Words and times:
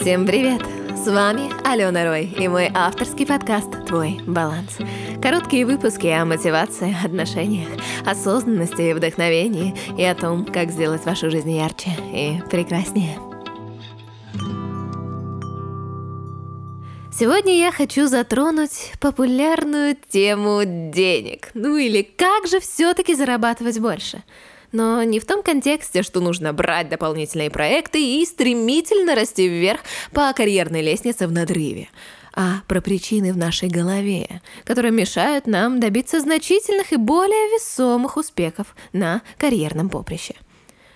Всем 0.00 0.24
привет! 0.24 0.62
С 0.96 1.06
вами 1.08 1.50
Алена 1.62 2.06
Рой 2.06 2.24
и 2.24 2.48
мой 2.48 2.70
авторский 2.72 3.26
подкаст 3.26 3.68
«Твой 3.86 4.18
баланс». 4.26 4.78
Короткие 5.20 5.66
выпуски 5.66 6.06
о 6.06 6.24
мотивации, 6.24 6.96
отношениях, 7.04 7.68
осознанности 8.06 8.80
и 8.80 8.92
вдохновении 8.94 9.76
и 9.98 10.02
о 10.02 10.14
том, 10.14 10.46
как 10.46 10.70
сделать 10.70 11.04
вашу 11.04 11.30
жизнь 11.30 11.50
ярче 11.50 11.90
и 12.14 12.40
прекраснее. 12.50 13.18
Сегодня 17.12 17.58
я 17.58 17.70
хочу 17.70 18.06
затронуть 18.06 18.94
популярную 19.00 19.98
тему 20.08 20.62
денег. 20.64 21.50
Ну 21.52 21.76
или 21.76 22.00
как 22.00 22.46
же 22.46 22.58
все-таки 22.60 23.14
зарабатывать 23.14 23.78
больше– 23.78 24.22
но 24.72 25.02
не 25.02 25.20
в 25.20 25.26
том 25.26 25.42
контексте, 25.42 26.02
что 26.02 26.20
нужно 26.20 26.52
брать 26.52 26.88
дополнительные 26.88 27.50
проекты 27.50 28.02
и 28.02 28.24
стремительно 28.24 29.14
расти 29.14 29.48
вверх 29.48 29.80
по 30.12 30.32
карьерной 30.32 30.82
лестнице 30.82 31.26
в 31.26 31.32
надрыве, 31.32 31.88
а 32.34 32.60
про 32.68 32.80
причины 32.80 33.32
в 33.32 33.36
нашей 33.36 33.68
голове, 33.68 34.40
которые 34.64 34.92
мешают 34.92 35.46
нам 35.46 35.80
добиться 35.80 36.20
значительных 36.20 36.92
и 36.92 36.96
более 36.96 37.54
весомых 37.54 38.16
успехов 38.16 38.74
на 38.92 39.22
карьерном 39.38 39.88
поприще. 39.88 40.34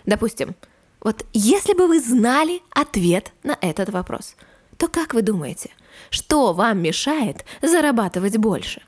Допустим, 0.06 0.54
вот 1.00 1.24
если 1.32 1.74
бы 1.74 1.86
вы 1.86 2.00
знали 2.00 2.62
ответ 2.70 3.32
на 3.42 3.58
этот 3.60 3.90
вопрос, 3.90 4.36
то 4.78 4.88
как 4.88 5.14
вы 5.14 5.22
думаете, 5.22 5.70
что 6.10 6.52
вам 6.52 6.82
мешает 6.82 7.44
зарабатывать 7.62 8.36
больше? 8.36 8.82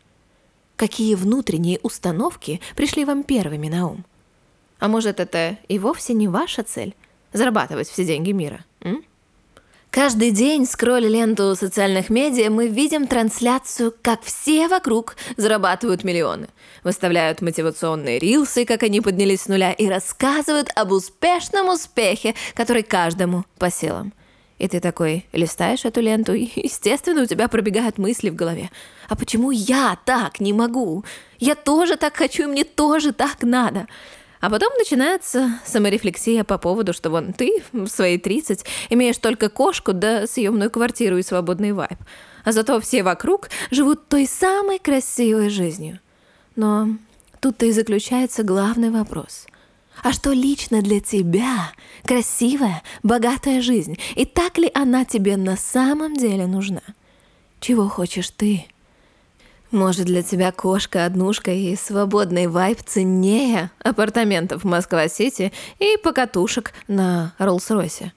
Какие 0.76 1.14
внутренние 1.14 1.78
установки 1.82 2.60
пришли 2.74 3.04
вам 3.04 3.22
первыми 3.22 3.68
на 3.68 3.86
ум? 3.88 4.04
А 4.78 4.88
может, 4.88 5.20
это 5.20 5.58
и 5.68 5.78
вовсе 5.78 6.14
не 6.14 6.28
ваша 6.28 6.62
цель– 6.62 6.94
зарабатывать 7.32 7.88
все 7.88 8.04
деньги 8.04 8.32
мира? 8.32 8.64
М? 8.82 9.04
Каждый 9.90 10.30
день, 10.30 10.66
скролля 10.66 11.08
ленту 11.08 11.56
социальных 11.56 12.10
медиа, 12.10 12.50
мы 12.50 12.68
видим 12.68 13.06
трансляцию, 13.06 13.94
как 14.02 14.22
все 14.22 14.68
вокруг 14.68 15.16
зарабатывают 15.38 16.04
миллионы. 16.04 16.48
Выставляют 16.84 17.40
мотивационные 17.40 18.18
рилсы, 18.18 18.66
как 18.66 18.82
они 18.82 19.00
поднялись 19.00 19.42
с 19.42 19.48
нуля, 19.48 19.72
и 19.72 19.88
рассказывают 19.88 20.68
об 20.74 20.92
успешном 20.92 21.70
успехе, 21.70 22.34
который 22.54 22.82
каждому 22.82 23.46
по 23.58 23.70
силам. 23.70 24.12
И 24.58 24.68
ты 24.68 24.80
такой 24.80 25.26
листаешь 25.32 25.86
эту 25.86 26.02
ленту, 26.02 26.34
и, 26.34 26.50
естественно, 26.54 27.22
у 27.22 27.26
тебя 27.26 27.48
пробегают 27.48 27.96
мысли 27.96 28.28
в 28.28 28.34
голове. 28.34 28.70
А 29.08 29.16
почему 29.16 29.50
я 29.50 29.98
так 30.04 30.40
не 30.40 30.52
могу? 30.52 31.04
Я 31.38 31.54
тоже 31.54 31.96
так 31.96 32.16
хочу, 32.16 32.42
и 32.42 32.52
мне 32.52 32.64
тоже 32.64 33.12
так 33.12 33.42
надо. 33.42 33.86
А 34.46 34.48
потом 34.48 34.72
начинается 34.78 35.58
саморефлексия 35.66 36.44
по 36.44 36.56
поводу, 36.56 36.92
что 36.92 37.10
вон 37.10 37.32
ты 37.32 37.64
в 37.72 37.88
свои 37.88 38.16
30 38.16 38.64
имеешь 38.90 39.18
только 39.18 39.48
кошку 39.48 39.92
да 39.92 40.28
съемную 40.28 40.70
квартиру 40.70 41.18
и 41.18 41.24
свободный 41.24 41.72
вайб. 41.72 41.98
А 42.44 42.52
зато 42.52 42.78
все 42.78 43.02
вокруг 43.02 43.48
живут 43.72 44.06
той 44.06 44.24
самой 44.28 44.78
красивой 44.78 45.50
жизнью. 45.50 45.98
Но 46.54 46.90
тут-то 47.40 47.66
и 47.66 47.72
заключается 47.72 48.44
главный 48.44 48.90
вопрос. 48.90 49.48
А 50.04 50.12
что 50.12 50.30
лично 50.30 50.80
для 50.80 51.00
тебя 51.00 51.72
красивая, 52.04 52.84
богатая 53.02 53.60
жизнь? 53.60 53.98
И 54.14 54.24
так 54.24 54.58
ли 54.58 54.70
она 54.74 55.04
тебе 55.04 55.36
на 55.36 55.56
самом 55.56 56.14
деле 56.14 56.46
нужна? 56.46 56.82
Чего 57.58 57.88
хочешь 57.88 58.30
ты? 58.30 58.66
Может, 59.72 60.06
для 60.06 60.22
тебя 60.22 60.52
кошка-однушка 60.52 61.50
и 61.50 61.74
свободный 61.76 62.46
вайб 62.46 62.78
ценнее 62.84 63.70
апартаментов 63.80 64.62
в 64.62 64.66
Москва-Сити 64.66 65.52
и 65.78 65.96
покатушек 65.96 66.72
на 66.86 67.34
Роллс-Ройсе? 67.38 68.12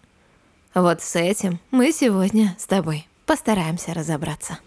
Вот 0.75 1.01
с 1.01 1.15
этим 1.15 1.59
мы 1.71 1.91
сегодня 1.91 2.55
с 2.59 2.65
тобой 2.67 3.07
постараемся 3.25 3.93
разобраться. 3.93 4.59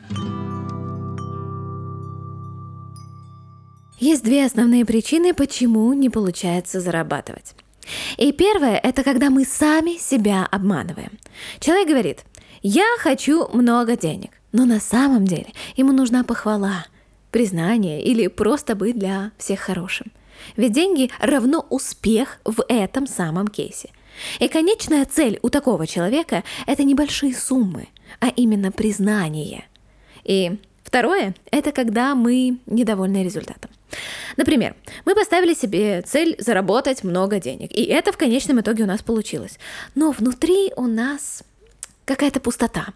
Есть 4.01 4.25
две 4.25 4.45
основные 4.45 4.85
причины, 4.85 5.33
почему 5.33 5.93
не 5.93 6.11
получается 6.11 6.81
зарабатывать. 6.81 7.55
И 8.17 8.33
первое– 8.33 8.77
это 8.83 9.05
когда 9.05 9.31
мы 9.31 9.45
сами 9.45 9.97
себя 9.97 10.49
обманываем. 10.51 11.19
Человек 11.61 11.89
говорит, 11.89 12.25
я 12.63 12.87
хочу 12.99 13.49
много 13.53 13.97
денег. 13.97 14.42
Но 14.53 14.67
на 14.67 14.81
самом 14.81 15.25
деле 15.27 15.53
ему 15.77 15.93
нужна 15.93 16.25
похвала, 16.25 16.87
признание 17.31 18.03
или 18.03 18.27
просто 18.29 18.75
быть 18.75 18.99
для 18.99 19.33
всех 19.39 19.61
хорошим. 19.61 20.13
Ведь 20.57 20.73
деньги 20.73 21.11
равно 21.19 21.67
успех 21.71 22.39
в 22.45 22.65
этом 22.69 23.07
самом 23.07 23.49
кейсе. 23.49 23.91
И 24.39 24.49
конечная 24.49 25.07
цель 25.07 25.39
у 25.43 25.49
такого 25.49 25.87
человека– 25.87 26.45
это 26.67 26.85
небольшие 26.85 27.35
суммы, 27.35 27.89
а 28.21 28.29
именно 28.29 28.71
признание. 28.71 29.65
И 30.25 30.59
второе– 30.85 31.35
это 31.51 31.73
когда 31.73 32.15
мы 32.15 32.59
недовольны 32.67 33.25
результатом. 33.25 33.71
Например, 34.37 34.75
мы 35.05 35.15
поставили 35.15 35.55
себе 35.55 36.03
цель 36.03 36.37
заработать 36.39 37.05
много 37.05 37.41
денег, 37.41 37.73
и 37.73 37.85
это 37.85 38.13
в 38.13 38.17
конечном 38.17 38.61
итоге 38.61 38.85
у 38.85 38.87
нас 38.87 39.03
получилось. 39.03 39.59
Но 39.95 40.11
внутри 40.11 40.73
у 40.77 40.87
нас 40.87 41.43
какая-то 42.05 42.41
пустота. 42.41 42.93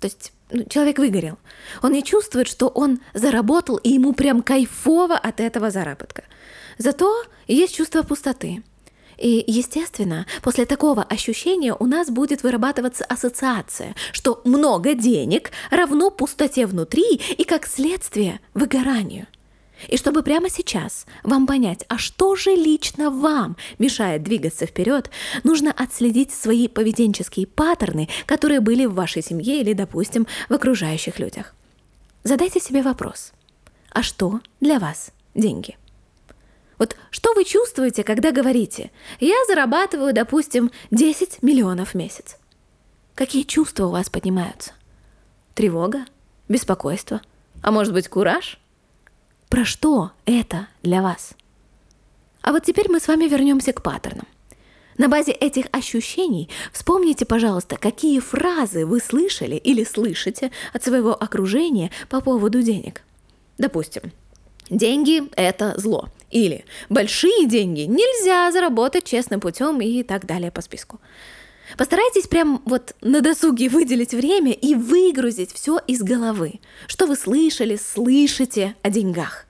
То 0.00 0.06
есть 0.06 0.32
ну, 0.50 0.64
человек 0.64 0.98
выгорел. 0.98 1.38
Он 1.82 1.92
не 1.92 2.02
чувствует, 2.02 2.48
что 2.48 2.68
он 2.68 3.00
заработал, 3.14 3.76
и 3.76 3.90
ему 3.90 4.12
прям 4.12 4.42
кайфово 4.42 5.16
от 5.16 5.40
этого 5.40 5.70
заработка. 5.70 6.24
Зато 6.78 7.24
есть 7.46 7.74
чувство 7.74 8.02
пустоты. 8.02 8.62
И, 9.18 9.42
естественно, 9.48 10.26
после 10.42 10.64
такого 10.64 11.02
ощущения 11.02 11.74
у 11.74 11.86
нас 11.86 12.08
будет 12.08 12.44
вырабатываться 12.44 13.04
ассоциация, 13.04 13.96
что 14.12 14.40
много 14.44 14.94
денег 14.94 15.50
равно 15.70 16.10
пустоте 16.10 16.66
внутри 16.66 17.20
и, 17.36 17.44
как 17.44 17.66
следствие, 17.66 18.40
выгоранию– 18.54 19.26
и 19.86 19.96
чтобы 19.96 20.22
прямо 20.22 20.50
сейчас 20.50 21.06
вам 21.22 21.46
понять, 21.46 21.84
а 21.88 21.98
что 21.98 22.34
же 22.34 22.50
лично 22.50 23.10
вам 23.10 23.56
мешает 23.78 24.22
двигаться 24.22 24.66
вперед, 24.66 25.10
нужно 25.44 25.70
отследить 25.70 26.32
свои 26.32 26.66
поведенческие 26.68 27.46
паттерны, 27.46 28.08
которые 28.26 28.60
были 28.60 28.86
в 28.86 28.94
вашей 28.94 29.22
семье 29.22 29.60
или, 29.60 29.72
допустим, 29.72 30.26
в 30.48 30.54
окружающих 30.54 31.18
людях. 31.18 31.54
Задайте 32.24 32.60
себе 32.60 32.82
вопрос. 32.82 33.32
А 33.90 34.02
что 34.02 34.40
для 34.60 34.78
вас 34.78 35.12
деньги? 35.34 35.76
Вот 36.78 36.96
что 37.10 37.34
вы 37.34 37.44
чувствуете, 37.44 38.04
когда 38.04 38.30
говорите 38.30 38.90
«я 39.18 39.36
зарабатываю, 39.48 40.12
допустим, 40.12 40.70
10 40.90 41.42
миллионов 41.42 41.90
в 41.90 41.94
месяц»? 41.94 42.36
Какие 43.14 43.42
чувства 43.42 43.86
у 43.86 43.90
вас 43.90 44.10
поднимаются? 44.10 44.72
Тревога? 45.54 46.04
Беспокойство? 46.48 47.20
А 47.62 47.72
может 47.72 47.92
быть, 47.92 48.08
кураж? 48.08 48.60
Про 49.48 49.64
что 49.64 50.12
это 50.26 50.68
для 50.82 51.00
вас? 51.00 51.32
А 52.42 52.52
вот 52.52 52.64
теперь 52.64 52.90
мы 52.90 53.00
с 53.00 53.08
вами 53.08 53.24
вернемся 53.24 53.72
к 53.72 53.82
паттернам. 53.82 54.26
На 54.98 55.08
базе 55.08 55.32
этих 55.32 55.66
ощущений 55.72 56.50
вспомните, 56.72 57.24
пожалуйста, 57.24 57.76
какие 57.76 58.18
фразы 58.20 58.84
вы 58.84 59.00
слышали 59.00 59.54
или 59.54 59.84
слышите 59.84 60.50
от 60.74 60.82
своего 60.82 61.14
окружения 61.14 61.90
по 62.10 62.20
поводу 62.20 62.62
денег. 62.62 63.02
Допустим, 63.58 64.12
деньги– 64.68 65.22
это 65.36 65.74
зло. 65.78 66.08
Или 66.30 66.66
большие 66.90 67.46
деньги 67.46 67.82
нельзя 67.82 68.52
заработать 68.52 69.04
честным 69.04 69.40
путем 69.40 69.80
и 69.80 70.02
так 70.02 70.26
далее 70.26 70.50
по 70.50 70.60
списку. 70.60 71.00
Постарайтесь 71.76 72.26
прям 72.26 72.62
вот 72.64 72.94
на 73.00 73.20
досуге 73.20 73.68
выделить 73.70 74.14
время 74.14 74.52
и 74.52 74.74
выгрузить 74.74 75.52
все 75.52 75.78
из 75.86 76.02
головы. 76.02 76.60
Что 76.86 77.06
вы 77.06 77.16
слышали, 77.16 77.76
слышите 77.76 78.76
о 78.82 78.90
деньгах? 78.90 79.46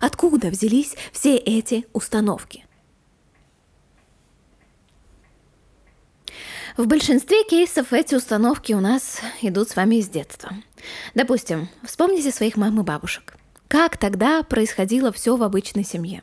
Откуда 0.00 0.48
взялись 0.48 0.94
все 1.12 1.36
эти 1.36 1.86
установки? 1.92 2.64
В 6.76 6.86
большинстве 6.86 7.42
кейсов 7.44 7.94
эти 7.94 8.14
установки 8.14 8.74
у 8.74 8.80
нас 8.80 9.20
идут 9.40 9.70
с 9.70 9.76
вами 9.76 9.96
из 9.96 10.10
детства. 10.10 10.52
Допустим, 11.14 11.70
вспомните 11.82 12.30
своих 12.30 12.56
мам 12.58 12.78
и 12.78 12.82
бабушек. 12.82 13.38
Как 13.66 13.96
тогда 13.96 14.42
происходило 14.42 15.10
все 15.10 15.36
в 15.36 15.42
обычной 15.42 15.84
семье? 15.84 16.22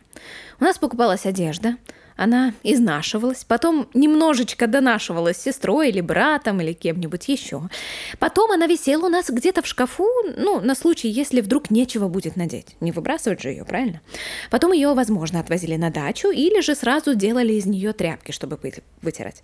У 0.59 0.63
нас 0.63 0.77
покупалась 0.77 1.25
одежда, 1.25 1.77
она 2.15 2.53
изнашивалась, 2.63 3.43
потом 3.43 3.87
немножечко 3.93 4.67
донашивалась 4.67 5.37
сестрой 5.37 5.89
или 5.89 6.01
братом 6.01 6.61
или 6.61 6.73
кем-нибудь 6.73 7.27
еще. 7.27 7.69
Потом 8.19 8.51
она 8.51 8.67
висела 8.67 9.05
у 9.05 9.09
нас 9.09 9.29
где-то 9.29 9.61
в 9.61 9.67
шкафу, 9.67 10.07
ну, 10.37 10.59
на 10.59 10.75
случай, 10.75 11.09
если 11.09 11.41
вдруг 11.41 11.69
нечего 11.71 12.07
будет 12.07 12.35
надеть. 12.35 12.75
Не 12.79 12.91
выбрасывать 12.91 13.41
же 13.41 13.49
ее, 13.49 13.65
правильно? 13.65 14.01
Потом 14.49 14.71
ее, 14.71 14.93
возможно, 14.93 15.39
отвозили 15.39 15.75
на 15.75 15.89
дачу 15.89 16.29
или 16.29 16.61
же 16.61 16.75
сразу 16.75 17.15
делали 17.15 17.53
из 17.53 17.65
нее 17.65 17.93
тряпки, 17.93 18.31
чтобы 18.31 18.59
вытирать. 19.01 19.43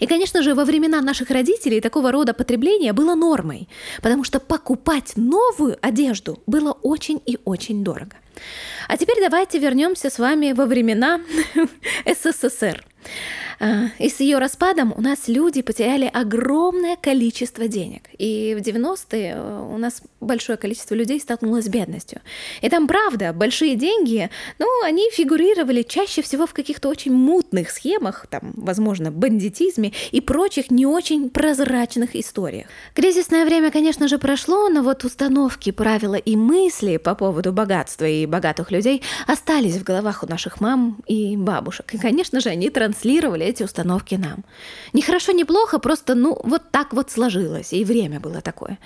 И, 0.00 0.06
конечно 0.06 0.42
же, 0.42 0.54
во 0.54 0.64
времена 0.64 1.00
наших 1.00 1.30
родителей 1.30 1.80
такого 1.80 2.12
рода 2.12 2.32
потребление 2.32 2.92
было 2.92 3.14
нормой, 3.14 3.68
потому 4.02 4.24
что 4.24 4.40
покупать 4.40 5.12
новую 5.16 5.76
одежду 5.80 6.42
было 6.46 6.72
очень 6.72 7.20
и 7.26 7.38
очень 7.44 7.84
дорого. 7.84 8.16
А 8.88 8.96
теперь 8.96 9.20
давайте 9.20 9.58
вернемся 9.58 10.10
с 10.10 10.18
вами 10.18 10.52
во 10.52 10.66
времена 10.66 11.20
СССР. 12.06 12.84
А, 13.60 13.86
и 13.98 14.08
с 14.08 14.20
ее 14.20 14.38
распадом 14.38 14.92
у 14.96 15.00
нас 15.00 15.28
люди 15.28 15.62
потеряли 15.62 16.10
огромное 16.12 16.96
количество 16.96 17.68
денег. 17.68 18.02
И 18.18 18.56
в 18.58 18.62
90-е 18.62 19.34
э, 19.36 19.68
у 19.72 19.78
нас 19.78 20.02
большое 20.20 20.58
количество 20.58 20.94
людей 20.94 21.20
столкнулось 21.20 21.66
с 21.66 21.68
бедностью. 21.68 22.20
И 22.60 22.68
там, 22.68 22.86
правда, 22.86 23.32
большие 23.32 23.76
деньги, 23.76 24.30
ну, 24.58 24.66
они 24.84 25.08
фигурировали 25.10 25.82
чаще 25.82 26.22
всего 26.22 26.46
в 26.46 26.52
каких-то 26.52 26.88
очень 26.88 27.12
мутных 27.12 27.70
схемах, 27.70 28.26
там, 28.28 28.52
возможно, 28.56 29.10
бандитизме 29.10 29.92
и 30.12 30.20
прочих 30.20 30.70
не 30.70 30.86
очень 30.86 31.30
прозрачных 31.30 32.16
историях. 32.16 32.66
Кризисное 32.94 33.44
время, 33.44 33.70
конечно 33.70 34.08
же, 34.08 34.18
прошло, 34.18 34.68
но 34.68 34.82
вот 34.82 35.04
установки, 35.04 35.70
правила 35.70 36.16
и 36.16 36.36
мысли 36.36 36.96
по 36.96 37.14
поводу 37.14 37.52
богатства 37.52 38.04
и 38.04 38.26
богатых 38.26 38.70
людей 38.70 39.02
остались 39.26 39.76
в 39.76 39.84
головах 39.84 40.22
у 40.22 40.26
наших 40.26 40.60
мам 40.60 40.98
и 41.06 41.36
бабушек. 41.36 41.94
И, 41.94 41.98
конечно 41.98 42.40
же, 42.40 42.48
они 42.48 42.70
транслировали 42.94 43.46
эти 43.46 43.64
установки 43.64 44.14
нам. 44.14 44.44
Не 44.92 45.02
хорошо, 45.02 45.32
не 45.32 45.44
плохо, 45.44 45.78
просто, 45.78 46.14
ну, 46.14 46.38
вот 46.44 46.62
так 46.70 46.92
вот 46.92 47.10
сложилось, 47.10 47.72
и 47.72 47.84
время 47.84 48.20
было 48.20 48.40
такое. 48.40 48.78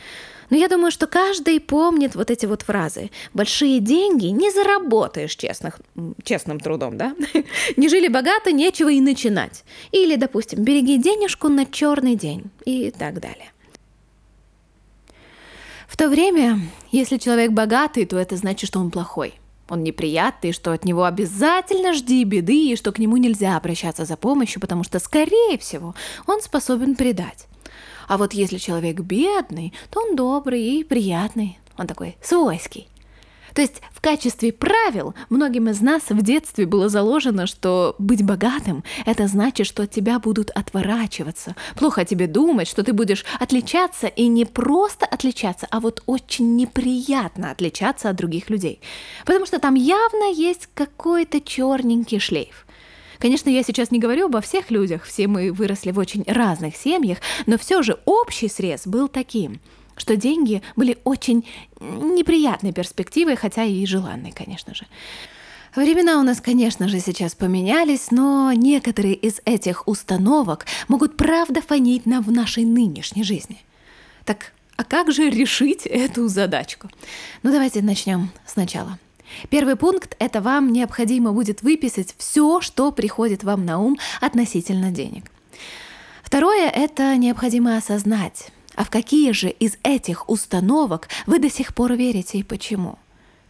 Но 0.50 0.56
я 0.56 0.68
думаю, 0.68 0.90
что 0.90 1.06
каждый 1.06 1.60
помнит 1.60 2.14
вот 2.14 2.30
эти 2.30 2.46
вот 2.46 2.62
фразы. 2.62 3.10
Большие 3.34 3.80
деньги 3.80 4.26
не 4.26 4.50
заработаешь 4.50 5.36
честных, 5.36 5.80
честным 6.22 6.58
трудом, 6.60 6.96
да? 6.96 7.14
Не 7.76 7.88
жили 7.88 8.08
богато, 8.08 8.52
нечего 8.52 8.88
и 8.88 9.00
начинать. 9.00 9.64
Или, 9.92 10.16
допустим, 10.16 10.64
береги 10.64 10.96
денежку 10.96 11.48
на 11.48 11.66
черный 11.66 12.16
день 12.16 12.44
и 12.64 12.90
так 12.90 13.20
далее. 13.20 13.52
В 15.86 15.96
то 15.96 16.08
время, 16.08 16.60
если 16.92 17.18
человек 17.18 17.50
богатый, 17.50 18.06
то 18.06 18.16
это 18.16 18.36
значит, 18.36 18.68
что 18.68 18.80
он 18.80 18.90
плохой– 18.90 19.34
он 19.68 19.82
неприятный, 19.82 20.52
что 20.52 20.72
от 20.72 20.84
него 20.84 21.04
обязательно 21.04 21.92
жди 21.92 22.24
беды 22.24 22.72
и 22.72 22.76
что 22.76 22.92
к 22.92 22.98
нему 22.98 23.16
нельзя 23.16 23.56
обращаться 23.56 24.04
за 24.04 24.16
помощью, 24.16 24.60
потому 24.60 24.84
что, 24.84 24.98
скорее 24.98 25.58
всего, 25.58 25.94
он 26.26 26.40
способен 26.40 26.96
предать. 26.96 27.46
А 28.08 28.16
вот 28.16 28.32
если 28.32 28.58
человек 28.58 29.00
бедный, 29.00 29.74
то 29.90 30.00
он 30.00 30.16
добрый 30.16 30.62
и 30.62 30.84
приятный. 30.84 31.58
Он 31.76 31.86
такой 31.86 32.16
свойский. 32.22 32.88
То 33.58 33.62
есть 33.62 33.82
в 33.92 34.00
качестве 34.00 34.52
правил 34.52 35.16
многим 35.30 35.68
из 35.68 35.80
нас 35.80 36.10
в 36.10 36.22
детстве 36.22 36.64
было 36.64 36.88
заложено, 36.88 37.48
что 37.48 37.96
быть 37.98 38.24
богатым— 38.24 38.84
это 39.04 39.26
значит, 39.26 39.66
что 39.66 39.82
от 39.82 39.90
тебя 39.90 40.20
будут 40.20 40.50
отворачиваться, 40.50 41.56
плохо 41.74 42.04
тебе 42.04 42.28
думать, 42.28 42.68
что 42.68 42.84
ты 42.84 42.92
будешь 42.92 43.24
отличаться 43.40 44.06
и 44.06 44.28
не 44.28 44.44
просто 44.44 45.06
отличаться, 45.06 45.66
а 45.72 45.80
вот 45.80 46.04
очень 46.06 46.54
неприятно 46.54 47.50
отличаться 47.50 48.10
от 48.10 48.14
других 48.14 48.48
людей. 48.48 48.80
Потому 49.26 49.44
что 49.44 49.58
там 49.58 49.74
явно 49.74 50.30
есть 50.32 50.68
какой-то 50.72 51.40
черненький 51.40 52.20
шлейф. 52.20 52.64
Конечно, 53.18 53.50
я 53.50 53.64
сейчас 53.64 53.90
не 53.90 53.98
говорю 53.98 54.26
обо 54.26 54.40
всех 54.40 54.70
людях, 54.70 55.02
все 55.02 55.26
мы 55.26 55.50
выросли 55.50 55.90
в 55.90 55.98
очень 55.98 56.22
разных 56.28 56.76
семьях, 56.76 57.18
но 57.46 57.58
все 57.58 57.82
же 57.82 57.98
общий 58.04 58.46
срез 58.48 58.86
был 58.86 59.08
таким— 59.08 59.60
что 59.98 60.16
деньги 60.16 60.62
были 60.76 60.98
очень 61.04 61.46
неприятной 61.80 62.72
перспективой, 62.72 63.36
хотя 63.36 63.64
и 63.64 63.84
желанной, 63.86 64.32
конечно 64.32 64.74
же. 64.74 64.86
Времена 65.76 66.18
у 66.18 66.22
нас, 66.22 66.40
конечно 66.40 66.88
же, 66.88 66.98
сейчас 66.98 67.34
поменялись, 67.34 68.10
но 68.10 68.52
некоторые 68.52 69.14
из 69.14 69.40
этих 69.44 69.86
установок 69.86 70.66
могут 70.88 71.16
правда 71.16 71.60
фонить 71.60 72.06
нам 72.06 72.22
в 72.22 72.32
нашей 72.32 72.64
нынешней 72.64 73.22
жизни. 73.22 73.58
Так, 74.24 74.52
а 74.76 74.84
как 74.84 75.12
же 75.12 75.28
решить 75.28 75.86
эту 75.86 76.28
задачку? 76.28 76.88
Ну 77.42 77.52
давайте 77.52 77.82
начнем 77.82 78.30
сначала. 78.46 78.98
Первый 79.50 79.76
пункт– 79.76 80.16
это 80.18 80.40
вам 80.40 80.72
необходимо 80.72 81.32
будет 81.32 81.62
выписать 81.62 82.14
все, 82.16 82.60
что 82.60 82.90
приходит 82.92 83.44
вам 83.44 83.64
на 83.66 83.78
ум 83.78 83.98
относительно 84.20 84.90
денег. 84.90 85.24
Второе– 86.22 86.68
это 86.74 87.16
необходимо 87.16 87.76
осознать, 87.76 88.48
а 88.78 88.84
в 88.84 88.90
какие 88.90 89.32
же 89.32 89.50
из 89.50 89.76
этих 89.82 90.28
установок 90.28 91.08
вы 91.26 91.40
до 91.40 91.50
сих 91.50 91.74
пор 91.74 91.94
верите 91.94 92.38
и 92.38 92.44
почему? 92.44 92.96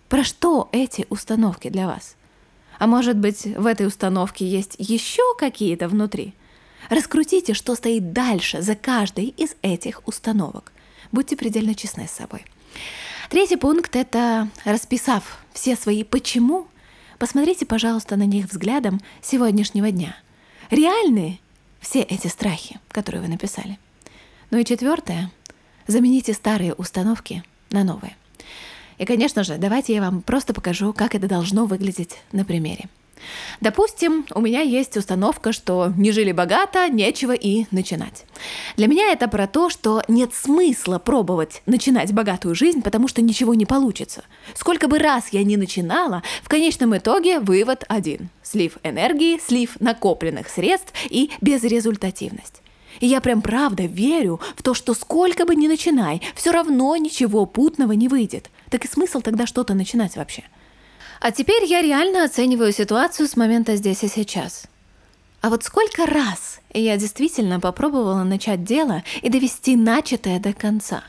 Про 0.08 0.24
что 0.24 0.70
эти 0.72 1.04
установки 1.10 1.68
для 1.68 1.86
вас? 1.86 2.16
А 2.78 2.86
может 2.86 3.18
быть, 3.18 3.44
в 3.44 3.66
этой 3.66 3.86
установке 3.86 4.48
есть 4.48 4.76
еще 4.78 5.22
какие-то 5.38 5.86
внутри? 5.86 6.32
Раскрутите, 6.88 7.52
что 7.52 7.74
стоит 7.74 8.14
дальше 8.14 8.62
за 8.62 8.74
каждой 8.74 9.26
из 9.26 9.54
этих 9.60 10.00
установок. 10.08 10.72
Будьте 11.12 11.36
предельно 11.36 11.74
честны 11.74 12.08
с 12.08 12.12
собой. 12.12 12.46
Третий 13.28 13.56
пункт— 13.56 13.96
это 13.96 14.48
расписав 14.64 15.44
все 15.52 15.76
свои 15.76 16.04
«почему», 16.04 16.68
посмотрите, 17.18 17.66
пожалуйста, 17.66 18.16
на 18.16 18.24
них 18.24 18.46
взглядом 18.46 18.98
сегодняшнего 19.20 19.90
дня. 19.90 20.16
Реальные 20.70 21.38
все 21.80 22.00
эти 22.00 22.28
страхи, 22.28 22.80
которые 22.92 23.20
вы 23.20 23.28
написали? 23.28 23.78
Ну 24.50 24.58
и 24.58 24.64
четвертое. 24.64 25.30
Замените 25.86 26.32
старые 26.32 26.74
установки 26.74 27.42
на 27.70 27.84
новые. 27.84 28.16
И, 28.96 29.04
конечно 29.04 29.44
же, 29.44 29.58
давайте 29.58 29.94
я 29.94 30.00
вам 30.00 30.22
просто 30.22 30.54
покажу, 30.54 30.92
как 30.92 31.14
это 31.14 31.28
должно 31.28 31.66
выглядеть 31.66 32.18
на 32.32 32.44
примере. 32.44 32.88
Допустим, 33.60 34.26
у 34.34 34.40
меня 34.40 34.60
есть 34.60 34.96
установка, 34.96 35.52
что 35.52 35.92
не 35.96 36.12
жили 36.12 36.32
богато, 36.32 36.88
нечего 36.88 37.32
и 37.32 37.66
начинать. 37.70 38.24
Для 38.76 38.86
меня 38.86 39.12
это 39.12 39.28
про 39.28 39.46
то, 39.46 39.70
что 39.70 40.02
нет 40.08 40.32
смысла 40.34 40.98
пробовать 40.98 41.62
начинать 41.66 42.12
богатую 42.12 42.54
жизнь, 42.54 42.82
потому 42.82 43.08
что 43.08 43.20
ничего 43.20 43.54
не 43.54 43.66
получится. 43.66 44.24
Сколько 44.54 44.88
бы 44.88 44.98
раз 44.98 45.28
я 45.32 45.42
ни 45.42 45.56
начинала, 45.56 46.22
в 46.42 46.48
конечном 46.48 46.96
итоге 46.96 47.40
вывод 47.40 47.84
один. 47.88 48.30
Слив 48.42 48.78
энергии, 48.82 49.38
слив 49.38 49.80
накопленных 49.80 50.48
средств 50.48 50.92
и 51.10 51.30
безрезультативность. 51.40 52.62
И 53.00 53.06
я 53.06 53.20
прям 53.20 53.42
правда 53.42 53.84
верю 53.84 54.40
в 54.56 54.62
то, 54.62 54.74
что 54.74 54.94
сколько 54.94 55.44
бы 55.46 55.54
ни 55.54 55.68
начинай, 55.68 56.22
все 56.34 56.50
равно 56.50 56.96
ничего 56.96 57.46
путного 57.46 57.92
не 57.92 58.08
выйдет. 58.08 58.50
Так 58.70 58.84
и 58.84 58.88
смысл 58.88 59.20
тогда 59.20 59.46
что-то 59.46 59.74
начинать 59.74 60.16
вообще? 60.16 60.44
А 61.20 61.32
теперь 61.32 61.64
я 61.64 61.82
реально 61.82 62.24
оцениваю 62.24 62.72
ситуацию 62.72 63.28
с 63.28 63.36
момента 63.36 63.76
здесь 63.76 64.04
и 64.04 64.08
сейчас. 64.08 64.66
А 65.40 65.50
вот 65.50 65.64
сколько 65.64 66.06
раз 66.06 66.60
я 66.72 66.96
действительно 66.96 67.60
попробовала 67.60 68.24
начать 68.24 68.64
дело 68.64 69.02
и 69.22 69.28
довести 69.28 69.76
начатое 69.76 70.40
до 70.40 70.52
конца? 70.52 71.04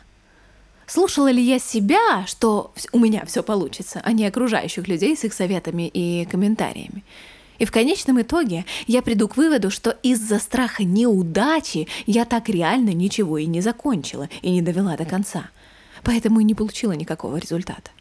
Слушала 0.85 1.29
ли 1.29 1.41
я 1.41 1.59
себя, 1.59 2.25
что 2.25 2.73
у 2.91 2.99
меня 2.99 3.23
все 3.25 3.43
получится, 3.43 4.01
а 4.03 4.11
не 4.11 4.25
окружающих 4.25 4.87
людей 4.87 5.15
с 5.15 5.23
их 5.23 5.33
советами 5.33 5.87
и 5.87 6.25
комментариями? 6.25 7.03
И 7.59 7.65
в 7.65 7.71
конечном 7.71 8.21
итоге 8.21 8.65
я 8.87 9.01
приду 9.01 9.27
к 9.27 9.37
выводу, 9.37 9.69
что 9.69 9.91
из-за 10.01 10.39
страха 10.39 10.83
неудачи 10.83 11.87
я 12.07 12.25
так 12.25 12.49
реально 12.49 12.91
ничего 12.91 13.37
и 13.37 13.45
не 13.45 13.61
закончила, 13.61 14.29
и 14.41 14.49
не 14.49 14.61
довела 14.61 14.97
до 14.97 15.05
конца. 15.05 15.49
Поэтому 16.03 16.39
и 16.39 16.45
не 16.45 16.55
получила 16.55 16.93
никакого 16.93 17.37
результата. 17.37 17.91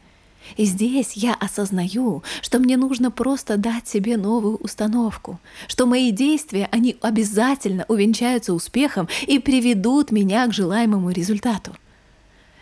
И 0.56 0.64
здесь 0.64 1.12
я 1.14 1.34
осознаю, 1.34 2.22
что 2.40 2.58
мне 2.58 2.76
нужно 2.76 3.10
просто 3.10 3.56
дать 3.56 3.86
себе 3.86 4.16
новую 4.16 4.56
установку, 4.56 5.40
что 5.66 5.84
мои 5.84 6.10
действия, 6.10 6.68
они 6.70 6.96
обязательно 7.02 7.84
увенчаются 7.88 8.54
успехом 8.54 9.08
и 9.26 9.38
приведут 9.38 10.10
меня 10.10 10.46
к 10.46 10.54
желаемому 10.54 11.10
результату. 11.10 11.76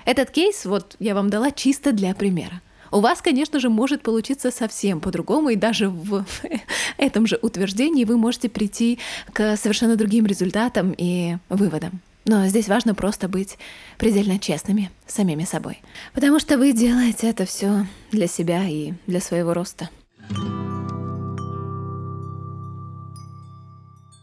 Этот 0.05 0.31
кейс 0.31 0.65
вот 0.65 0.97
я 0.99 1.15
вам 1.15 1.31
дала 1.31 1.51
чисто 1.51 1.93
для 1.93 2.15
примера. 2.15 2.61
У 2.91 3.01
вас, 3.01 3.23
конечно 3.23 3.61
же, 3.61 3.69
может 3.69 4.03
получиться 4.03 4.51
совсем 4.51 5.01
по-другому, 5.01 5.51
и 5.51 5.57
даже 5.57 5.89
в 5.89 6.25
этом 6.99 7.27
же 7.27 7.39
утверждении 7.43 8.05
вы 8.05 8.17
можете 8.17 8.49
прийти 8.49 8.99
к 9.33 9.57
совершенно 9.57 9.97
другим 9.97 10.27
результатам 10.27 10.95
и 10.97 11.37
выводам. 11.49 12.01
Но 12.25 12.47
здесь 12.49 12.69
важно 12.69 12.95
просто 12.95 13.29
быть 13.29 13.57
предельно 13.99 14.39
честными 14.39 14.91
самими 15.07 15.45
собой. 15.45 15.81
Потому 16.13 16.41
что 16.41 16.59
вы 16.59 16.73
делаете 16.73 17.29
это 17.29 17.45
все 17.45 17.87
для 18.11 18.27
себя 18.27 18.65
и 18.69 18.95
для 19.07 19.21
своего 19.21 19.55
роста. 19.55 19.89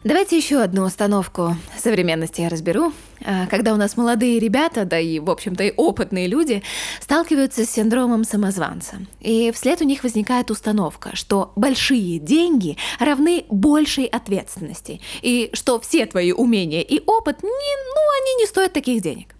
Давайте 0.03 0.36
еще 0.36 0.62
одну 0.62 0.83
установку 0.83 1.55
современности 1.77 2.41
я 2.41 2.50
разберу. 2.50 2.91
А, 3.24 3.48
когда 3.48 3.74
у 3.74 3.77
нас 3.77 3.95
молодые 3.95 4.38
ребята, 4.38 4.83
да 4.83 5.00
и, 5.00 5.19
в 5.19 5.29
общем-то, 5.29 5.63
и 5.63 5.74
опытные 5.77 6.27
люди 6.27 6.62
сталкиваются 7.00 7.63
с 7.63 7.69
синдромом 7.69 8.25
самозванца. 8.25 8.98
И 9.22 9.50
вслед 9.53 9.79
у 9.79 9.86
них 9.86 10.03
возникает 10.03 10.51
установка, 10.51 11.15
что 11.15 11.53
большие 11.55 12.19
деньги 12.19 12.75
равны 13.00 13.45
большей 13.50 14.03
ответственности. 14.03 15.00
И 15.22 15.50
что 15.53 15.79
все 15.79 16.05
твои 16.05 16.33
умения 16.33 16.81
и 16.81 17.01
опыт, 17.05 17.41
не, 17.41 17.48
ну, 17.48 18.01
они 18.22 18.41
не 18.41 18.45
стоят 18.45 18.74
таких 18.74 19.01
денег. 19.01 19.33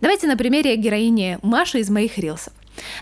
Давайте 0.00 0.28
на 0.28 0.36
примере 0.36 0.76
героини 0.76 1.40
Маши 1.42 1.80
из 1.80 1.90
моих 1.90 2.16
рилсов. 2.16 2.52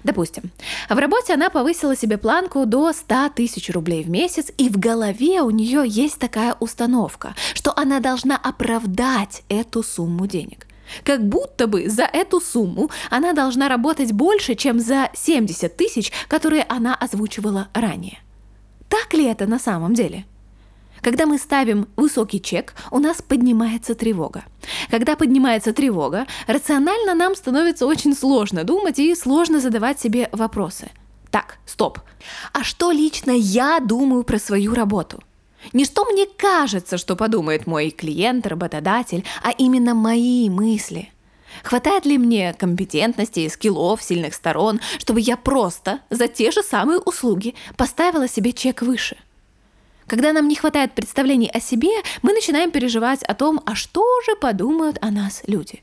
Допустим, 0.03 0.51
в 0.89 0.97
работе 0.97 1.35
она 1.35 1.51
повысила 1.51 1.97
себе 1.97 2.19
планку 2.19 2.67
до 2.67 2.93
100 2.93 3.31
тысяч 3.35 3.71
рублей 3.71 4.05
в 4.05 4.11
месяц, 4.11 4.51
и 4.57 4.69
в 4.69 4.79
голове 4.79 5.43
у 5.43 5.51
нее 5.51 5.85
есть 5.87 6.19
такая 6.19 6.57
установка, 6.61 7.35
что 7.55 7.73
она 7.77 8.01
должна 8.01 8.37
оправдать 8.37 9.43
эту 9.49 9.83
сумму 9.83 10.27
денег. 10.27 10.67
Как 11.03 11.27
будто 11.27 11.67
бы 11.67 11.89
за 11.89 12.05
эту 12.05 12.41
сумму 12.41 12.91
она 13.11 13.33
должна 13.33 13.69
работать 13.69 14.13
больше, 14.13 14.55
чем 14.55 14.81
за 14.81 15.11
70 15.15 15.77
тысяч, 15.77 16.13
которые 16.29 16.65
она 16.69 16.95
озвучивала 16.95 17.69
ранее. 17.73 18.19
Так 18.89 19.15
ли 19.15 19.25
это 19.25 19.47
на 19.47 19.59
самом 19.59 19.95
деле? 19.95 20.25
Когда 21.05 21.27
мы 21.27 21.37
ставим 21.37 21.87
высокий 21.97 22.41
чек, 22.41 22.75
у 22.91 22.99
нас 22.99 23.21
поднимается 23.21 23.95
тревога. 23.95 24.45
Когда 24.91 25.17
поднимается 25.17 25.75
тревога, 25.75 26.27
рационально 26.47 27.15
нам 27.15 27.37
становится 27.37 27.85
очень 27.87 28.17
сложно 28.17 28.65
думать 28.65 28.99
и 28.99 29.15
сложно 29.15 29.61
задавать 29.61 30.01
себе 30.01 30.31
вопросы. 30.33 30.91
Так, 31.31 31.59
стоп. 31.67 31.99
А 32.55 32.65
что 32.65 32.91
лично 32.91 33.33
я 33.33 33.81
думаю 33.81 34.25
про 34.25 34.39
свою 34.39 34.75
работу? 34.75 35.23
Не 35.75 35.85
что 35.85 36.07
мне 36.07 36.25
кажется, 36.25 36.97
что 36.97 37.17
подумает 37.17 37.67
мой 37.67 37.91
клиент, 37.91 38.47
работодатель, 38.47 39.25
а 39.43 39.51
именно 39.51 39.93
мои 39.93 40.49
мысли. 40.49 41.13
Хватает 41.65 42.07
ли 42.07 42.17
мне 42.17 42.55
компетентности, 42.55 43.47
скиллов, 43.49 44.03
сильных 44.03 44.33
сторон, 44.33 44.81
чтобы 44.99 45.21
я 45.21 45.37
просто 45.37 46.01
за 46.09 46.29
те 46.29 46.51
же 46.51 46.63
самые 46.63 46.99
услуги 46.99 47.55
поставила 47.77 48.27
себе 48.27 48.55
чек 48.55 48.81
выше? 48.81 49.19
Когда 50.07 50.33
нам 50.33 50.49
не 50.49 50.55
хватает 50.55 50.93
представлений 50.93 51.51
о 51.53 51.61
себе, 51.61 51.91
мы 52.23 52.33
начинаем 52.33 52.71
переживать 52.71 53.23
о 53.23 53.35
том, 53.35 53.61
а 53.65 53.75
что 53.75 54.05
же 54.27 54.37
подумают 54.37 54.99
о 55.01 55.11
нас 55.11 55.43
люди. 55.47 55.83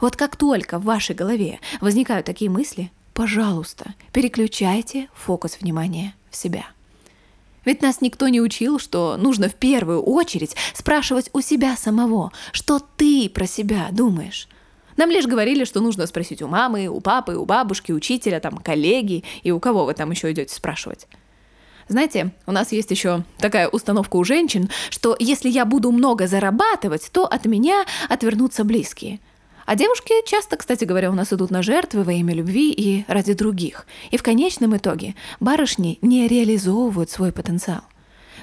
Вот 0.00 0.16
как 0.16 0.36
только 0.36 0.78
в 0.78 0.84
вашей 0.84 1.14
голове 1.14 1.60
возникают 1.80 2.26
такие 2.26 2.50
мысли, 2.50 2.90
пожалуйста, 3.12 3.94
переключайте 4.12 5.08
фокус 5.14 5.58
внимания 5.60 6.14
в 6.30 6.36
себя. 6.36 6.64
Ведь 7.66 7.82
нас 7.82 8.00
никто 8.00 8.28
не 8.28 8.40
учил, 8.40 8.78
что 8.78 9.18
нужно 9.18 9.50
в 9.50 9.54
первую 9.54 10.02
очередь 10.02 10.56
спрашивать 10.72 11.28
у 11.34 11.42
себя 11.42 11.76
самого, 11.76 12.32
что 12.52 12.80
ты 12.96 13.28
про 13.28 13.46
себя 13.46 13.88
думаешь. 13.92 14.48
Нам 14.96 15.10
лишь 15.10 15.26
говорили, 15.26 15.64
что 15.64 15.80
нужно 15.80 16.06
спросить 16.06 16.40
у 16.40 16.48
мамы, 16.48 16.88
у 16.88 17.00
папы, 17.00 17.34
у 17.34 17.44
бабушки, 17.44 17.92
учителя, 17.92 18.40
там, 18.40 18.56
коллеги 18.56 19.24
и 19.42 19.50
у 19.50 19.60
кого 19.60 19.84
вы 19.84 19.92
там 19.92 20.10
еще 20.10 20.32
идете 20.32 20.54
спрашивать. 20.54 21.06
Знаете, 21.90 22.30
у 22.46 22.52
нас 22.52 22.70
есть 22.70 22.92
еще 22.92 23.24
такая 23.38 23.66
установка 23.66 24.14
у 24.14 24.22
женщин, 24.22 24.70
что 24.90 25.16
если 25.18 25.48
я 25.50 25.64
буду 25.64 25.90
много 25.90 26.28
зарабатывать, 26.28 27.10
то 27.10 27.26
от 27.26 27.46
меня 27.46 27.84
отвернутся 28.08 28.62
близкие. 28.62 29.18
А 29.66 29.74
девушки 29.74 30.12
часто, 30.24 30.56
кстати 30.56 30.84
говоря, 30.84 31.10
у 31.10 31.14
нас 31.14 31.32
идут 31.32 31.50
на 31.50 31.64
жертвы 31.64 32.04
во 32.04 32.12
имя 32.12 32.32
любви 32.32 32.70
и 32.70 33.04
ради 33.08 33.32
других. 33.32 33.88
И 34.12 34.16
в 34.16 34.22
конечном 34.22 34.76
итоге 34.76 35.16
барышни 35.40 35.98
не 36.00 36.28
реализовывают 36.28 37.10
свой 37.10 37.32
потенциал. 37.32 37.82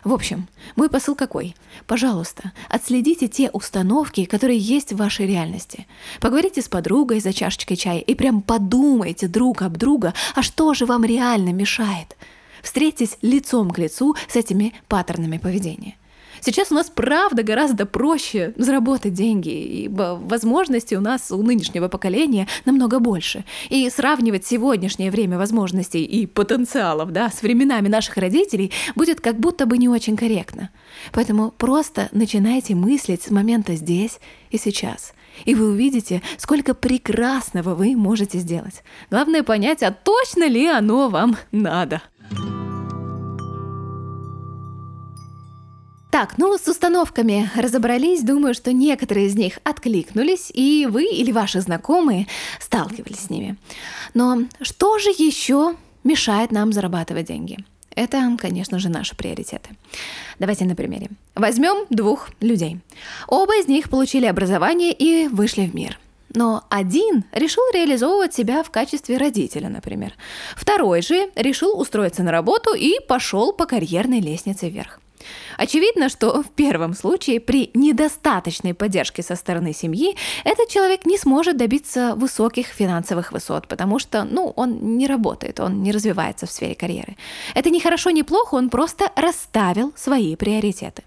В 0.04 0.12
общем, 0.12 0.50
мой 0.76 0.90
посыл 0.90 1.16
какой? 1.16 1.56
Пожалуйста, 1.86 2.52
отследите 2.68 3.30
те 3.30 3.50
установки, 3.52 4.26
которые 4.26 4.60
есть 4.60 4.92
в 4.92 4.98
вашей 4.98 5.26
реальности. 5.26 5.88
Поговорите 6.20 6.62
с 6.62 6.68
подругой 6.68 7.22
за 7.22 7.32
чашечкой 7.32 7.78
чая 7.78 8.00
и 8.00 8.14
прям 8.14 8.42
подумайте 8.42 9.30
друг 9.30 9.62
об 9.62 9.78
друга, 9.78 10.14
а 10.36 10.42
что 10.42 10.74
же 10.74 10.86
вам 10.86 11.06
реально 11.06 11.54
мешает– 11.54 12.18
Встретитесь 12.62 13.18
лицом 13.22 13.72
к 13.72 13.78
лицу 13.78 14.16
с 14.28 14.36
этими 14.36 14.74
паттернами 14.88 15.38
поведения. 15.38 15.96
Сейчас 16.42 16.72
у 16.72 16.76
нас, 16.76 16.90
правда, 16.90 17.44
гораздо 17.44 17.86
проще 17.86 18.54
заработать 18.58 19.14
деньги, 19.14 19.50
ибо 19.50 20.20
возможностей 20.22 20.96
у 20.96 21.02
нас, 21.02 21.32
у 21.32 21.42
нынешнего 21.42 21.88
поколения, 21.88 22.48
намного 22.66 23.00
больше. 23.00 23.44
И 23.70 23.90
сравнивать 23.90 24.46
сегодняшнее 24.46 25.12
время 25.12 25.38
возможностей 25.38 26.04
и 26.04 26.26
потенциалов 26.26 27.12
да, 27.12 27.30
с 27.30 27.42
временами 27.42 27.88
наших 27.88 28.18
родителей 28.18 28.72
будет 28.96 29.22
как 29.22 29.40
будто 29.40 29.66
бы 29.66 29.78
не 29.78 29.90
очень 29.90 30.16
корректно. 30.16 30.70
Поэтому 31.12 31.52
просто 31.52 32.10
начинайте 32.12 32.76
мыслить 32.76 33.24
с 33.24 33.32
момента 33.32 33.76
здесь 33.76 34.20
и 34.52 34.58
сейчас. 34.58 35.14
И 35.46 35.54
вы 35.54 35.70
увидите, 35.70 36.22
сколько 36.38 36.74
прекрасного 36.74 37.76
вы 37.76 37.96
можете 37.96 38.40
сделать. 38.40 38.84
Главное 39.12 39.44
понять, 39.44 39.84
а 39.84 39.92
точно 39.92 40.48
ли 40.48 40.68
оно 40.68 41.10
вам 41.10 41.38
надо. 41.52 42.02
Так, 46.18 46.40
ну 46.40 46.58
с 46.58 46.68
установками 46.68 47.48
разобрались. 47.56 48.24
Думаю, 48.24 48.56
что 48.56 48.74
некоторые 48.74 49.28
из 49.28 49.36
них 49.36 49.60
откликнулись, 49.64 50.50
и 50.52 50.88
вы 50.90 51.06
или 51.06 51.32
ваши 51.32 51.62
знакомые 51.62 52.26
сталкивались 52.60 53.20
с 53.20 53.30
ними. 53.30 53.56
Но 54.16 54.46
что 54.62 54.98
же 54.98 55.10
еще 55.10 55.76
мешает 56.04 56.52
нам 56.52 56.74
зарабатывать 56.74 57.28
деньги? 57.28 57.60
Это, 57.96 58.36
конечно 58.40 58.80
же, 58.80 58.90
наши 58.90 59.16
приоритеты. 59.16 59.70
Давайте 60.40 60.66
на 60.66 60.76
примере. 60.76 61.10
Возьмем 61.36 61.86
двух 61.92 62.30
людей. 62.40 62.80
Оба 63.28 63.60
из 63.60 63.68
них 63.68 63.90
получили 63.90 64.26
образование 64.26 64.94
и 64.94 65.28
вышли 65.28 65.68
в 65.68 65.76
мир. 65.76 66.00
Но 66.34 66.66
один 66.70 67.24
решил 67.32 67.64
реализовывать 67.74 68.34
себя 68.34 68.64
в 68.64 68.72
качестве 68.72 69.18
родителя, 69.18 69.70
например. 69.70 70.14
Второй 70.56 71.02
же 71.02 71.30
решил 71.36 71.80
устроиться 71.80 72.24
на 72.24 72.32
работу 72.32 72.74
и 72.74 73.00
пошел 73.08 73.54
по 73.54 73.66
карьерной 73.66 74.20
лестнице 74.20 74.70
вверх. 74.70 75.00
Очевидно, 75.58 76.10
что 76.10 76.42
в 76.44 76.50
первом 76.50 76.94
случае 76.94 77.40
при 77.40 77.72
недостаточной 77.74 78.74
поддержке 78.74 79.24
со 79.24 79.36
стороны 79.36 79.74
семьи 79.74 80.16
этот 80.44 80.70
человек 80.70 81.06
не 81.06 81.18
сможет 81.18 81.58
добиться 81.58 82.14
высоких 82.16 82.68
финансовых 82.68 83.32
высот, 83.32 83.68
потому 83.68 84.00
что, 84.00 84.24
ну, 84.24 84.54
он 84.56 84.98
не 84.98 85.08
работает, 85.08 85.60
он 85.60 85.82
не 85.84 85.92
развивается 85.92 86.46
в 86.46 86.52
сфере 86.52 86.76
карьеры. 86.76 87.18
Это 87.56 87.70
не 87.70 87.80
хорошо, 87.80 88.12
не 88.12 88.24
плохо, 88.24 88.56
он 88.56 88.70
просто 88.70 89.12
расставил 89.16 89.94
свои 89.96 90.36
приоритеты. 90.36 91.04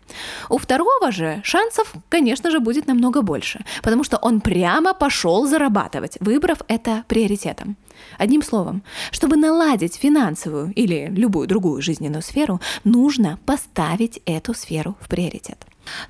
У 0.48 0.58
второго 0.58 1.12
же 1.12 1.40
шансов, 1.44 1.92
конечно 2.08 2.50
же, 2.50 2.60
будет 2.60 2.86
намного 2.86 3.22
больше, 3.22 3.64
потому 3.82 4.04
что 4.04 4.16
он 4.16 4.40
прямо 4.40 4.94
пошел 4.94 5.46
зарабатывать, 5.46 6.16
выбрав 6.20 6.58
это 6.68 7.04
приоритетом. 7.08 7.76
Одним 8.18 8.42
словом, 8.42 8.82
чтобы 9.10 9.36
наладить 9.36 9.96
финансовую 9.96 10.72
или 10.74 11.08
любую 11.10 11.46
другую 11.46 11.82
жизненную 11.82 12.22
сферу, 12.22 12.60
нужно 12.84 13.38
поставить 13.46 14.20
эту 14.26 14.54
сферу 14.54 14.96
в 15.00 15.08
приоритет. 15.08 15.58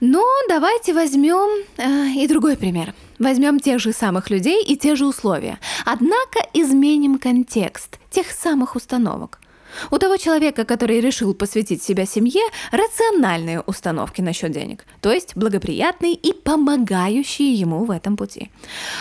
Но 0.01 0.25
давайте 0.49 0.93
возьмем 0.93 1.65
э, 1.77 2.23
и 2.23 2.27
другой 2.27 2.57
пример. 2.57 2.95
Возьмем 3.19 3.61
тех 3.61 3.81
же 3.81 3.93
самых 3.93 4.31
людей 4.31 4.63
и 4.65 4.77
те 4.77 4.95
же 4.95 5.07
условия. 5.07 5.59
Однако 5.85 6.41
изменим 6.53 7.19
контекст 7.19 7.99
тех 8.11 8.31
самых 8.31 8.77
установок. 8.77 9.41
У 9.91 9.99
того 9.99 10.17
человека, 10.17 10.65
который 10.65 11.01
решил 11.01 11.35
посвятить 11.35 11.83
себя 11.83 12.07
семье, 12.07 12.43
рациональные 12.73 13.61
установки 13.61 14.21
насчет 14.21 14.53
денег, 14.53 14.87
то 15.01 15.13
есть 15.13 15.37
благоприятные 15.37 16.15
и 16.15 16.33
помогающие 16.33 17.53
ему 17.53 17.85
в 17.85 17.91
этом 17.91 18.17
пути. 18.17 18.51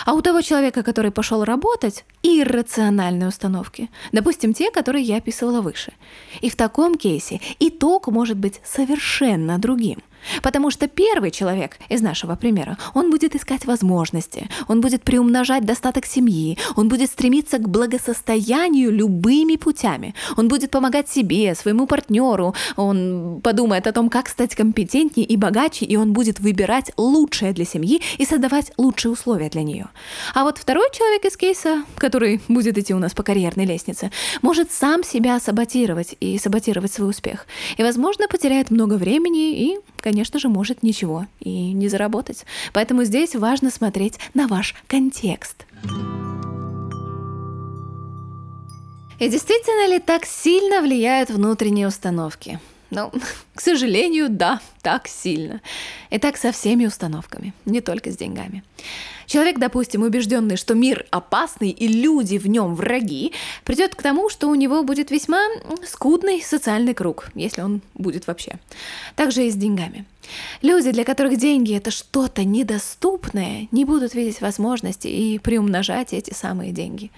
А 0.06 0.14
у 0.14 0.22
того 0.22 0.42
человека, 0.42 0.82
который 0.82 1.10
пошел 1.10 1.44
работать, 1.44 2.04
иррациональные 2.22 3.28
установки, 3.28 3.90
допустим, 4.12 4.54
те, 4.54 4.70
которые 4.70 5.04
я 5.04 5.16
описывала 5.16 5.60
выше. 5.60 5.92
И 6.40 6.50
в 6.50 6.56
таком 6.56 6.96
кейсе 6.96 7.40
итог 7.58 8.08
может 8.08 8.36
быть 8.36 8.60
совершенно 8.64 9.58
другим. 9.58 10.02
Потому 10.42 10.70
что 10.70 10.88
первый 10.88 11.30
человек 11.30 11.78
из 11.88 12.00
нашего 12.00 12.36
примера, 12.36 12.76
он 12.94 13.10
будет 13.10 13.34
искать 13.34 13.64
возможности, 13.66 14.48
он 14.68 14.80
будет 14.80 15.02
приумножать 15.02 15.64
достаток 15.64 16.06
семьи, 16.06 16.58
он 16.76 16.88
будет 16.88 17.10
стремиться 17.10 17.58
к 17.58 17.68
благосостоянию 17.68 18.90
любыми 18.90 19.56
путями, 19.56 20.14
он 20.36 20.48
будет 20.48 20.70
помогать 20.70 21.08
себе, 21.08 21.54
своему 21.54 21.86
партнеру, 21.86 22.54
он 22.76 23.40
подумает 23.42 23.86
о 23.86 23.92
том, 23.92 24.08
как 24.08 24.28
стать 24.28 24.54
компетентнее 24.54 25.26
и 25.26 25.36
богаче, 25.36 25.84
и 25.84 25.96
он 25.96 26.12
будет 26.12 26.40
выбирать 26.40 26.92
лучшее 26.96 27.52
для 27.52 27.64
семьи 27.64 28.00
и 28.18 28.24
создавать 28.24 28.72
лучшие 28.76 29.12
условия 29.12 29.48
для 29.48 29.62
нее. 29.62 29.88
А 30.34 30.44
вот 30.44 30.58
второй 30.58 30.88
человек 30.92 31.24
из 31.24 31.36
кейса, 31.36 31.84
который 31.96 32.40
будет 32.48 32.78
идти 32.78 32.94
у 32.94 32.98
нас 32.98 33.12
по 33.12 33.22
карьерной 33.22 33.64
лестнице, 33.64 34.10
может 34.42 34.70
сам 34.72 35.04
себя 35.04 35.38
саботировать 35.40 36.16
и 36.20 36.38
саботировать 36.38 36.92
свой 36.92 37.10
успех. 37.10 37.46
И, 37.76 37.82
возможно, 37.82 38.28
потеряет 38.28 38.70
много 38.70 38.94
времени 38.94 39.72
и, 39.72 39.78
конечно 40.00 40.38
же, 40.38 40.48
может 40.48 40.82
ничего 40.82 41.26
и 41.40 41.72
не 41.72 41.88
заработать. 41.88 42.44
Поэтому 42.72 43.04
здесь 43.04 43.34
важно 43.34 43.70
смотреть 43.70 44.18
на 44.34 44.46
ваш 44.46 44.74
контекст. 44.86 45.66
И 49.18 49.28
действительно 49.28 49.92
ли 49.92 49.98
так 49.98 50.24
сильно 50.24 50.80
влияют 50.80 51.30
внутренние 51.30 51.86
установки? 51.86 52.58
Ну, 52.90 53.12
к 53.54 53.60
сожалению, 53.60 54.28
да, 54.28 54.60
так 54.82 55.08
сильно. 55.08 55.60
И 56.10 56.18
так 56.18 56.36
со 56.36 56.52
всеми 56.52 56.86
установками, 56.86 57.54
не 57.64 57.80
только 57.80 58.10
с 58.10 58.16
деньгами. 58.16 58.62
Человек, 59.26 59.58
допустим, 59.58 60.02
убежденный, 60.02 60.56
что 60.56 60.74
мир 60.74 61.06
опасный 61.10 61.70
и 61.70 61.86
люди 61.86 62.36
в 62.36 62.48
нем 62.48 62.74
враги, 62.74 63.32
придет 63.64 63.94
к 63.94 64.02
тому, 64.02 64.28
что 64.28 64.48
у 64.48 64.56
него 64.56 64.82
будет 64.82 65.12
весьма 65.12 65.40
скудный 65.86 66.42
социальный 66.42 66.94
круг, 66.94 67.28
если 67.36 67.60
он 67.62 67.80
будет 67.94 68.26
вообще. 68.26 68.58
Также 69.14 69.46
и 69.46 69.50
с 69.50 69.54
деньгами. 69.54 70.04
Люди, 70.62 70.90
для 70.90 71.04
которых 71.04 71.38
деньги 71.38 71.76
это 71.76 71.92
что-то 71.92 72.42
недоступное, 72.42 73.68
не 73.70 73.84
будут 73.84 74.14
видеть 74.14 74.40
возможности 74.40 75.06
и 75.06 75.38
приумножать 75.38 76.12
эти 76.12 76.34
самые 76.34 76.72
деньги. 76.72 77.12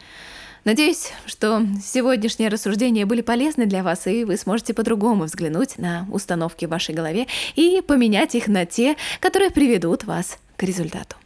Надеюсь, 0.64 1.10
что 1.26 1.66
сегодняшние 1.82 2.48
рассуждения 2.48 3.04
были 3.04 3.20
полезны 3.20 3.66
для 3.66 3.82
вас, 3.82 4.06
и 4.06 4.24
вы 4.24 4.36
сможете 4.36 4.74
по-другому 4.74 5.24
взглянуть 5.24 5.76
на 5.76 6.06
установки 6.12 6.66
в 6.66 6.68
вашей 6.70 6.94
голове 6.94 7.26
и 7.56 7.82
поменять 7.84 8.36
их 8.36 8.46
на 8.46 8.64
те, 8.64 8.96
которые 9.18 9.50
приведут 9.50 10.04
вас 10.04 10.38
к 10.56 10.62
результату. 10.62 11.16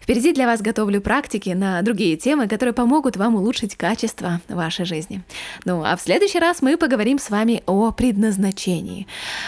Впереди 0.00 0.32
для 0.32 0.46
вас 0.46 0.62
готовлю 0.62 1.00
практики 1.00 1.50
на 1.50 1.82
другие 1.82 2.16
темы, 2.16 2.48
которые 2.48 2.72
помогут 2.72 3.16
вам 3.16 3.34
улучшить 3.34 3.76
качество 3.76 4.40
вашей 4.48 4.84
жизни. 4.84 5.22
Ну, 5.64 5.84
а 5.84 5.96
в 5.96 6.00
следующий 6.00 6.38
раз 6.38 6.62
мы 6.62 6.76
поговорим 6.76 7.18
с 7.18 7.28
вами 7.28 7.62
о 7.66 7.90
предназначении. 7.90 9.06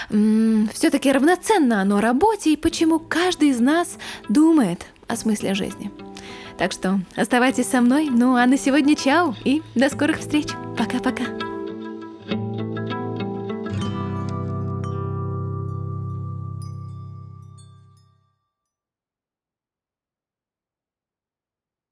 Все-таки 0.09 1.11
равноценно 1.11 1.81
оно 1.81 2.01
работе 2.01 2.53
и 2.53 2.57
почему 2.57 2.99
каждый 2.99 3.49
из 3.49 3.61
нас 3.61 3.97
думает 4.29 4.87
о 5.09 5.17
смысле 5.17 5.55
жизни. 5.55 5.91
Так 6.63 6.71
что 6.71 7.01
оставайтесь 7.17 7.67
со 7.67 7.81
мной. 7.81 8.09
Ну 8.09 8.37
а 8.37 8.47
на 8.47 8.57
сегодня 8.57 8.95
чао 8.95 9.35
и 9.43 9.63
до 9.75 9.89
скорых 9.89 10.21
встреч. 10.21 10.47
Пока-пока. 10.79 11.52